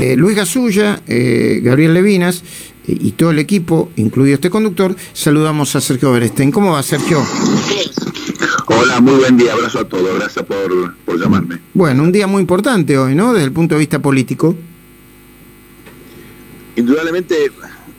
[0.00, 2.42] eh, Luis Gasulla, eh, Gabriel Levinas
[2.86, 6.50] eh, y todo el equipo, incluido este conductor, saludamos a Sergio Berestein.
[6.50, 7.22] ¿Cómo va, Sergio?
[8.66, 11.58] Hola, muy buen día, abrazo a todos, gracias por, por llamarme.
[11.74, 13.32] Bueno, un día muy importante hoy, ¿no?
[13.32, 14.56] Desde el punto de vista político.
[16.76, 17.50] Indudablemente,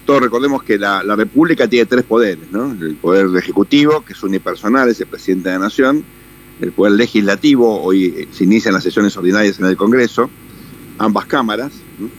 [0.06, 2.72] todos recordemos que la, la, República tiene tres poderes, ¿no?
[2.72, 6.04] El poder ejecutivo, que es unipersonal, es el presidente de la Nación,
[6.62, 10.30] el poder legislativo, hoy se inician las sesiones ordinarias en el Congreso,
[11.02, 12.10] ambas cámaras, ¿no?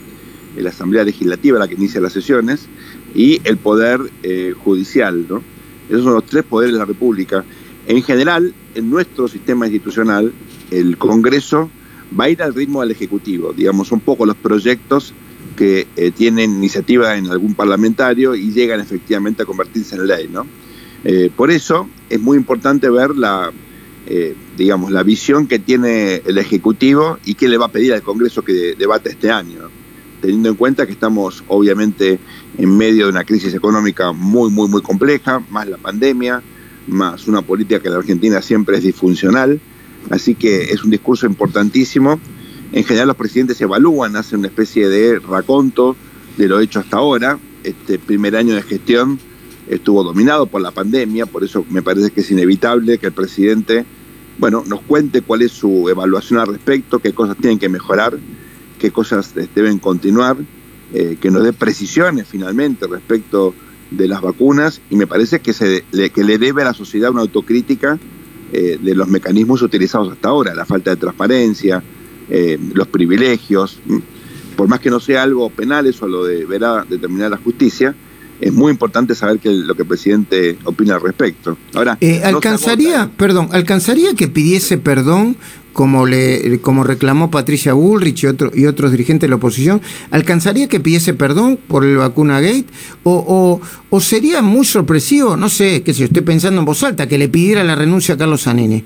[0.61, 2.69] la Asamblea Legislativa la que inicia las sesiones,
[3.15, 5.43] y el poder eh, judicial, ¿no?
[5.89, 7.45] Esos son los tres poderes de la República.
[7.87, 10.33] En general, en nuestro sistema institucional,
[10.71, 11.71] el Congreso
[12.19, 15.15] va a ir al ritmo del Ejecutivo, digamos, un poco los proyectos
[15.57, 20.47] que eh, tienen iniciativa en algún parlamentario y llegan efectivamente a convertirse en ley, ¿no?
[21.05, 23.51] Eh, por eso es muy importante ver la,
[24.07, 28.03] eh, digamos, la visión que tiene el Ejecutivo y qué le va a pedir al
[28.03, 29.69] Congreso que debate este año,
[30.21, 32.19] teniendo en cuenta que estamos obviamente
[32.59, 36.43] en medio de una crisis económica muy, muy, muy compleja, más la pandemia,
[36.89, 39.61] más una política que en la Argentina siempre es disfuncional,
[40.11, 42.19] así que es un discurso importantísimo.
[42.73, 45.95] En general los presidentes evalúan, hacen una especie de raconto
[46.37, 47.39] de lo hecho hasta ahora.
[47.63, 49.21] Este primer año de gestión
[49.69, 53.85] estuvo dominado por la pandemia, por eso me parece que es inevitable que el presidente,
[54.39, 58.19] bueno, nos cuente cuál es su evaluación al respecto, qué cosas tienen que mejorar,
[58.79, 60.37] qué cosas deben continuar,
[60.95, 63.55] eh, que nos dé precisiones finalmente respecto
[63.91, 67.11] de las vacunas y me parece que, se, le, que le debe a la sociedad
[67.11, 67.99] una autocrítica
[68.53, 71.83] eh, de los mecanismos utilizados hasta ahora, la falta de transparencia,
[72.29, 73.79] eh, los privilegios,
[74.57, 77.95] por más que no sea algo penal, eso lo deberá determinar la justicia,
[78.43, 81.57] es muy importante saber que lo que el presidente opina al respecto.
[81.75, 85.37] Ahora, eh, alcanzaría, perdón, alcanzaría que pidiese perdón
[85.73, 90.69] como le como reclamó Patricia Bullrich y, otro, y otros dirigentes de la oposición, ¿alcanzaría
[90.69, 92.67] que pidiese perdón por el vacuna gate?
[93.05, 97.09] O, o, o sería muy sorpresivo, no sé, que si estoy pensando en voz alta,
[97.09, 98.85] que le pidiera la renuncia a Carlos Zanini?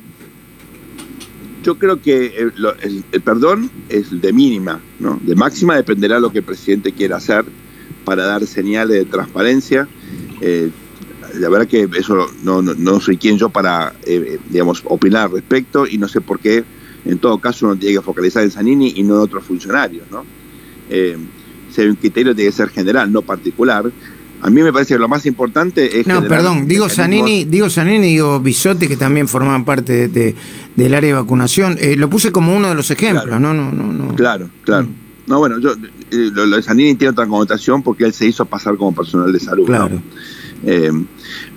[1.65, 2.53] Yo creo que el,
[2.83, 5.19] el, el, perdón es de mínima, ¿no?
[5.23, 7.45] De máxima dependerá lo que el presidente quiera hacer
[8.07, 9.89] para dar señales de transparencia.
[10.41, 10.71] Eh,
[11.35, 15.33] la verdad que eso no, no, no soy quien yo para, eh, digamos, opinar al
[15.33, 16.65] respecto y no sé por qué,
[17.05, 20.25] en todo caso, uno tiene que focalizar en Zanini y no en otros funcionarios, ¿no?
[20.89, 21.19] Eh,
[21.79, 23.85] un criterio tiene que ser general, no particular.
[24.41, 26.07] A mí me parece que lo más importante es...
[26.07, 30.35] No, perdón, digo Zanini, digo Zanini, digo Bisotti, que también formaban parte de, de,
[30.75, 31.77] del área de vacunación.
[31.79, 33.41] Eh, lo puse como uno de los ejemplos, claro.
[33.41, 33.53] ¿no?
[33.53, 34.15] no, no, no.
[34.15, 34.85] Claro, claro.
[34.85, 35.06] Mm.
[35.27, 38.45] No, bueno, yo, eh, lo, lo, de Zanini tiene otra connotación porque él se hizo
[38.45, 39.67] pasar como personal de salud.
[39.67, 39.89] Claro.
[39.89, 40.03] ¿no?
[40.65, 40.93] Eh,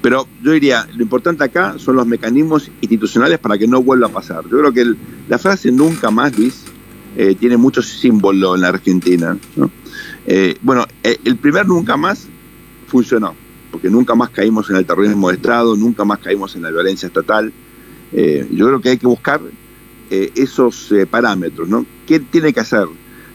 [0.02, 4.12] pero yo diría, lo importante acá son los mecanismos institucionales para que no vuelva a
[4.12, 4.44] pasar.
[4.50, 4.98] Yo creo que el,
[5.28, 6.64] la frase nunca más, Luis,
[7.16, 9.38] eh, tiene mucho símbolo en la Argentina.
[9.56, 9.72] ¿no?
[10.62, 12.28] Bueno, el primer nunca más
[12.88, 13.34] funcionó,
[13.72, 17.08] porque nunca más caímos en el terrorismo de Estado, nunca más caímos en la violencia
[17.08, 17.52] estatal.
[18.12, 19.42] yo creo que hay que buscar
[20.12, 21.68] esos parámetros.
[21.68, 21.84] ¿no?
[22.06, 22.88] ¿Qué tiene que hacer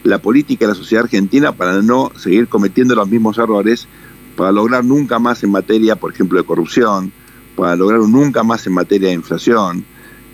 [0.05, 3.87] la política y la sociedad argentina para no seguir cometiendo los mismos errores
[4.35, 7.11] para lograr nunca más en materia, por ejemplo, de corrupción,
[7.55, 9.85] para lograr un nunca más en materia de inflación,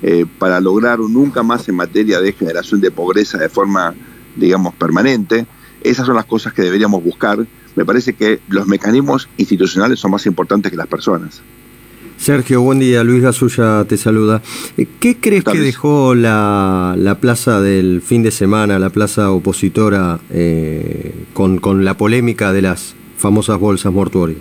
[0.01, 3.93] eh, para lograr un nunca más en materia de generación de pobreza de forma,
[4.35, 5.45] digamos, permanente.
[5.81, 7.45] Esas son las cosas que deberíamos buscar.
[7.75, 11.41] Me parece que los mecanismos institucionales son más importantes que las personas.
[12.21, 13.03] Sergio, buen día.
[13.03, 14.43] Luis Gasulla te saluda.
[14.77, 20.19] Eh, ¿Qué crees que dejó la, la, plaza del fin de semana, la plaza opositora,
[20.29, 24.37] eh, con, con la polémica de las famosas bolsas mortuorias?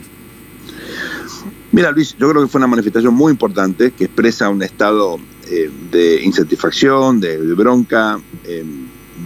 [1.73, 5.17] Mira, Luis, yo creo que fue una manifestación muy importante que expresa un estado
[5.51, 8.63] eh, de insatisfacción, de, de bronca, eh,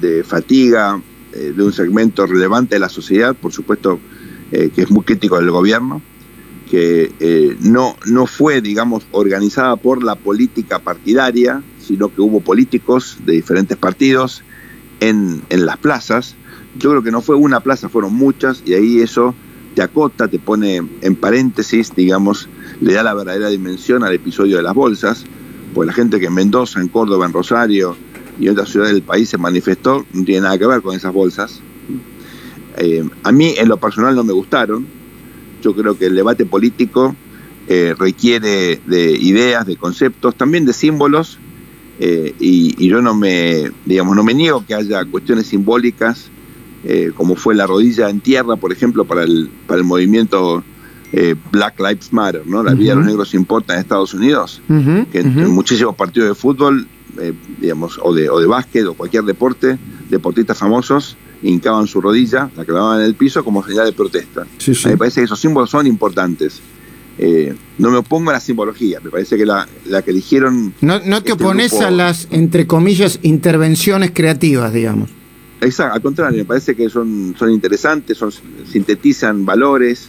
[0.00, 3.98] de fatiga, de un segmento relevante de la sociedad, por supuesto
[4.52, 6.00] que es muy crítico del gobierno,
[6.74, 13.34] que no, no fue, digamos, organizada por la política partidaria, sino que hubo políticos de
[13.34, 14.42] diferentes partidos
[15.00, 16.34] en, en las plazas.
[16.78, 19.34] Yo creo que no fue una plaza, fueron muchas, y ahí eso
[19.74, 22.48] te acota, te pone en paréntesis, digamos,
[22.80, 25.24] le da la verdadera dimensión al episodio de las bolsas,
[25.74, 27.96] pues la gente que en Mendoza, en Córdoba, en Rosario
[28.38, 31.12] y en otras ciudades del país se manifestó, no tiene nada que ver con esas
[31.12, 31.60] bolsas.
[32.76, 34.86] Eh, a mí en lo personal no me gustaron,
[35.64, 37.16] yo creo que el debate político
[37.66, 41.38] eh, requiere de ideas, de conceptos, también de símbolos,
[41.98, 46.30] eh, y, y, yo no me, digamos, no me niego que haya cuestiones simbólicas
[46.86, 50.62] eh, como fue la rodilla en tierra, por ejemplo, para el, para el movimiento
[51.12, 52.62] eh, Black Lives Matter, ¿no?
[52.62, 52.78] La uh -huh.
[52.78, 55.06] vida de los negros importa en Estados Unidos, uh -huh.
[55.06, 55.44] que en, uh -huh.
[55.46, 56.86] en, muchísimos partidos de fútbol,
[57.20, 59.78] eh, digamos, o de, o de básquet o cualquier deporte,
[60.08, 64.46] deportistas famosos hincaban su rodilla, la clavaban en el piso como señal de protesta.
[64.86, 66.60] Me parece que esos símbolos son importantes.
[67.18, 69.68] Eh, no me opongo a la simbología, me parece que la,
[70.04, 70.74] que eligieron...
[70.80, 75.10] No, no te este opones a las, entre comillas, intervenciones creativas, digamos.
[75.60, 78.32] Exacto, al contrario, me parece que son, son interesantes, son,
[78.66, 80.08] sintetizan valores,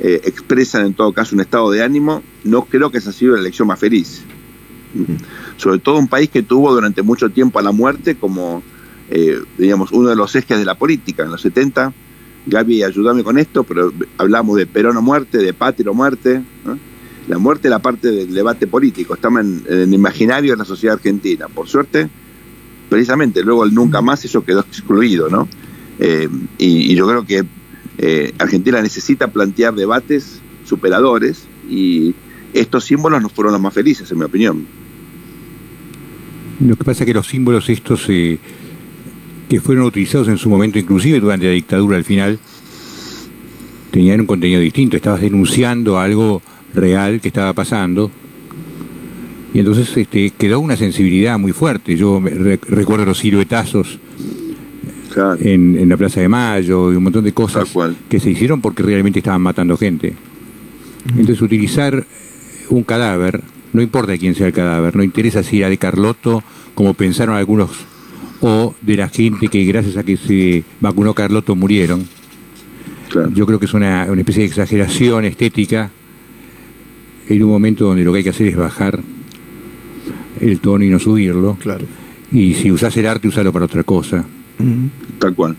[0.00, 2.22] eh, expresan en todo caso un estado de ánimo.
[2.44, 4.22] No creo que esa ha sido la elección más feliz.
[5.56, 8.62] Sobre todo un país que tuvo durante mucho tiempo a la muerte como,
[9.10, 11.24] eh, digamos, uno de los ejes de la política.
[11.24, 11.92] En los 70
[12.48, 16.42] Gaby, ayúdame con esto, pero hablamos de Perón o muerte, de Patria o muerte.
[17.28, 20.96] La muerte es la parte del debate político, estamos en, el imaginario de la sociedad
[20.96, 21.46] argentina.
[21.48, 22.08] Por suerte,
[22.88, 25.46] precisamente, luego el nunca más eso quedó excluido, ¿no?
[25.98, 27.44] Eh, y, yo creo que
[27.98, 32.14] eh, Argentina necesita plantear debates superadores y
[32.52, 34.66] estos símbolos no fueron los más felices, en mi opinión.
[36.60, 38.04] Lo que pasa es que los símbolos estos...
[38.08, 38.38] Eh
[39.48, 42.38] que fueron utilizados en su momento, inclusive durante la dictadura al final,
[43.90, 44.96] tenían un contenido distinto.
[44.96, 46.42] Estabas denunciando algo
[46.74, 48.10] real que estaba pasando.
[49.54, 51.96] Y entonces este, quedó una sensibilidad muy fuerte.
[51.96, 53.98] Yo recuerdo los siluetazos
[55.40, 57.68] en, la Plaza de Mayo y un montón de cosas
[58.08, 60.14] que se hicieron porque realmente estaban matando gente.
[61.08, 62.06] Entonces utilizar
[62.70, 63.42] un cadáver,
[63.72, 66.42] no importa quién sea el cadáver, no interesa si era de Carlotto,
[66.74, 67.70] como pensaron algunos
[68.40, 72.06] o de la gente que gracias a que se vacunó Carlotto murieron.
[73.34, 75.90] Yo creo que es una, especie de exageración estética
[77.28, 79.00] en un momento donde lo que hay que hacer es bajar
[80.40, 81.56] el tono y no subirlo.
[81.60, 81.86] Claro.
[82.30, 84.24] Y si usas el arte, usalo para otra cosa.
[85.18, 85.56] Tal cual.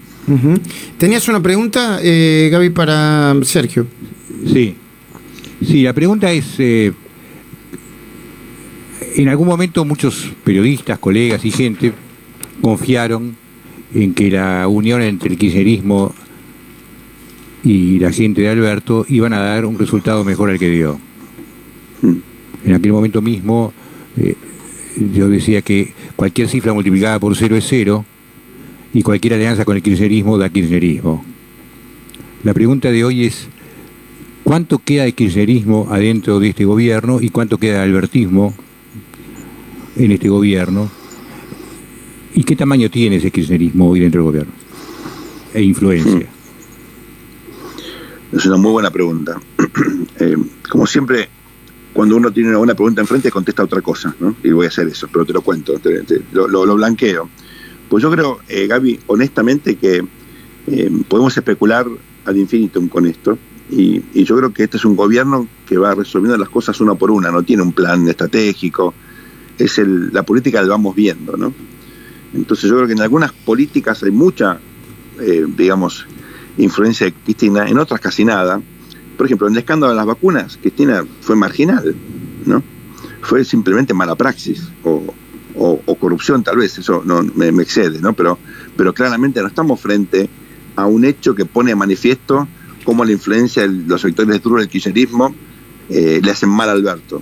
[0.97, 3.87] Tenías una pregunta, eh, Gaby, para Sergio.
[4.45, 4.75] Sí.
[5.65, 6.93] Sí, la pregunta es, eh,
[9.15, 11.91] en algún momento muchos periodistas, colegas y gente
[12.61, 13.35] confiaron
[13.93, 16.13] en que la unión entre el kirchnerismo
[17.63, 20.99] y la gente de Alberto iban a dar un resultado mejor al que dio.
[22.01, 22.17] Hmm.
[22.65, 23.73] En aquel momento mismo
[24.17, 24.35] eh,
[25.13, 28.05] yo decía que cualquier cifra multiplicada por cero es cero
[28.93, 31.23] y cualquier alianza con el kirchnerismo da kirchnerismo.
[32.43, 33.49] La pregunta de hoy es,
[34.49, 38.55] ¿cuánto queda de kirchnerismo adentro de este gobierno y cuánto queda de albertismo
[39.95, 40.89] en este gobierno?
[42.33, 44.53] ¿Y qué tamaño tiene ese kirchnerismo hoy dentro del gobierno?
[45.53, 46.27] E influencia.
[48.31, 49.39] Es una muy buena pregunta.
[50.21, 50.35] Eh,
[50.69, 51.29] como siempre,
[51.93, 54.35] cuando uno tiene una buena pregunta enfrente, contesta otra cosa, ¿no?
[54.43, 55.79] Y voy a hacer eso, pero te lo cuento,
[56.33, 57.29] lo, blanqueo.
[57.87, 60.03] Pues yo creo, eh, Gaby, honestamente, que
[60.67, 61.85] eh, podemos especular
[62.25, 63.37] ad infinitum con esto.
[63.71, 67.11] Y, yo creo que este es un gobierno que va resolviendo las cosas una por
[67.11, 68.93] una, no tiene un plan estratégico,
[69.57, 71.53] es el, la política la vamos viendo, ¿no?
[72.33, 74.59] Entonces yo creo que en algunas políticas hay mucha,
[75.19, 76.05] eh, digamos,
[76.57, 78.61] influencia de Cristina, en otras casi nada.
[79.17, 81.95] Por ejemplo, en el escándalo de las vacunas, Cristina fue marginal,
[82.45, 82.63] ¿no?
[83.21, 85.13] Fue simplemente mala praxis o,
[85.99, 88.13] corrupción tal vez, eso no me, excede, ¿no?
[88.13, 88.39] Pero,
[88.77, 90.29] pero claramente no estamos frente
[90.77, 92.47] a un hecho que pone a manifiesto
[92.83, 95.35] cómo la influencia de los sectores duros del kirchnerismo
[95.89, 97.21] eh, le hacen mal a Alberto.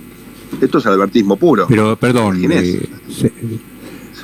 [0.60, 1.66] Esto es albertismo puro.
[1.68, 2.88] Pero, perdón, eh,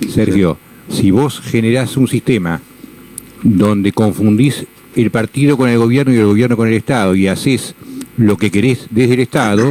[0.09, 0.59] Sergio,
[0.89, 2.61] si vos generás un sistema
[3.43, 4.67] donde confundís
[4.97, 7.75] el partido con el gobierno y el gobierno con el Estado y haces
[8.17, 9.71] lo que querés desde el Estado,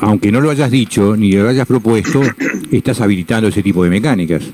[0.00, 2.22] aunque no lo hayas dicho ni lo hayas propuesto,
[2.70, 4.44] estás habilitando ese tipo de mecánicas.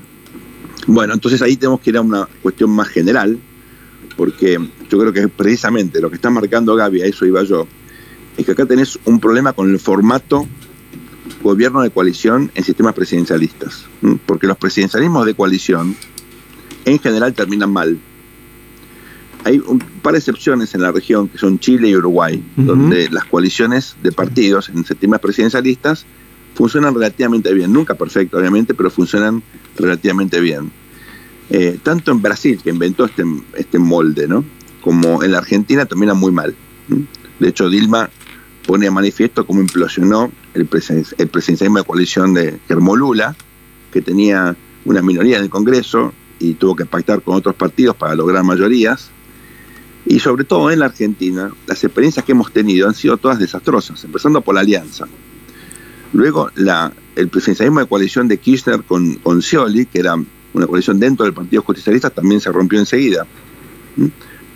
[0.87, 3.37] Bueno, entonces ahí tenemos que ir a una cuestión más general,
[4.15, 7.67] porque yo creo que precisamente lo que está marcando Gaby, a eso iba yo,
[8.37, 10.47] es que acá tenés un problema con el formato
[11.41, 13.85] gobierno de coalición en sistemas presidencialistas,
[14.25, 15.95] porque los presidencialismos de coalición
[16.85, 17.97] en general terminan mal.
[19.43, 23.25] Hay un par de excepciones en la región, que son Chile y Uruguay, donde las
[23.25, 26.05] coaliciones de partidos en sistemas presidencialistas
[26.53, 29.41] funcionan relativamente bien, nunca perfecto obviamente, pero funcionan
[29.77, 30.71] relativamente bien.
[31.53, 33.23] Eh, tanto en Brasil, que inventó este,
[33.57, 34.43] este molde, ¿no?
[34.81, 36.55] como en la Argentina terminan muy mal.
[37.39, 38.09] De hecho, Dilma
[38.65, 40.61] pone a manifiesto cómo implosionó el,
[41.17, 43.35] el presidencialismo de coalición de Germolula,
[43.91, 44.55] que tenía
[44.85, 49.09] una minoría en el Congreso y tuvo que pactar con otros partidos para lograr mayorías.
[50.05, 54.03] Y sobre todo en la Argentina, las experiencias que hemos tenido han sido todas desastrosas,
[54.03, 55.07] empezando por la alianza.
[56.13, 56.49] Luego,
[57.15, 60.15] el presidencialismo de coalición de Kirchner con, con Scioli, que era
[60.53, 63.25] una coalición dentro del Partido Justicialista, también se rompió enseguida.
[63.95, 64.07] ¿Mm?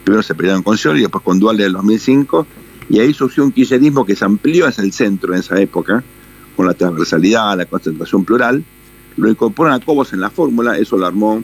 [0.03, 2.45] Primero se pelearon con Scioli, después con Dualde del 2005,
[2.89, 6.03] y ahí surgió un kirchnerismo que se amplió hacia el centro en esa época,
[6.55, 8.63] con la transversalidad, la concentración plural.
[9.17, 11.43] Lo incorporan a Cobos en la fórmula, eso lo armó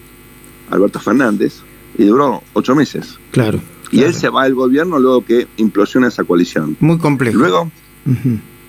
[0.70, 1.62] Alberto Fernández.
[1.98, 3.20] y duró ocho meses.
[3.32, 3.60] Claro.
[3.92, 6.78] Y él se va al gobierno luego que implosiona esa coalición.
[6.80, 7.38] Muy complejo.
[7.38, 7.70] Luego,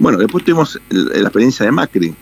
[0.01, 2.15] bueno, después tuvimos la experiencia de Macri,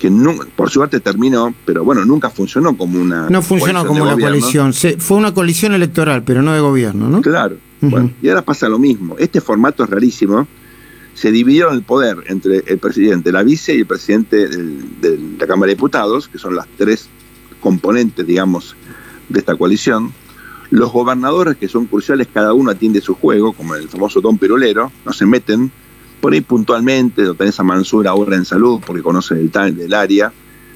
[0.00, 0.10] que
[0.56, 3.28] por suerte terminó, pero bueno, nunca funcionó como una.
[3.28, 7.20] No funcionó como una coalición, fue una coalición electoral, pero no de gobierno, ¿no?
[7.20, 7.58] Claro.
[7.82, 9.16] bueno, y ahora pasa lo mismo.
[9.18, 10.48] Este formato es rarísimo.
[11.12, 15.68] Se dividió el poder entre el presidente, la vice y el presidente de la Cámara
[15.68, 17.08] de Diputados, que son las tres
[17.60, 18.74] componentes, digamos,
[19.28, 20.12] de esta coalición.
[20.70, 24.90] Los gobernadores, que son cruciales, cada uno atiende su juego, como el famoso Don Perolero,
[25.04, 25.70] no se meten.
[26.20, 30.32] Por ahí puntualmente, lo tenés a Mansur ahora en salud, porque conoce el, del área,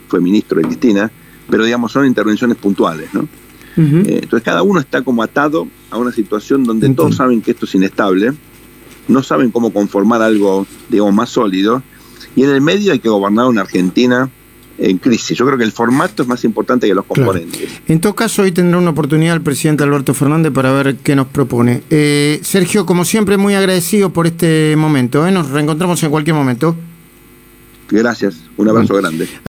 [0.08, 1.10] fue ministro de Cristina,
[1.48, 3.28] pero digamos, son intervenciones puntuales, ¿no?
[3.76, 7.66] Eh, entonces cada uno está como atado a una situación donde todos saben que esto
[7.66, 8.32] es inestable,
[9.08, 11.82] no saben cómo conformar algo, digamos, más sólido,
[12.36, 14.30] y en el medio hay que gobernar una Argentina
[14.78, 15.36] en crisis.
[15.36, 17.80] Yo creo que el formato es más importante que los componentes.
[17.86, 21.26] En todo caso, hoy tendrá una oportunidad el presidente Alberto Fernández para ver qué nos
[21.28, 21.82] propone.
[21.90, 25.26] Eh, Sergio, como siempre, muy agradecido por este momento.
[25.26, 25.30] ¿eh?
[25.30, 26.76] Nos reencontramos en cualquier momento.
[27.90, 29.28] Gracias, un abrazo grande.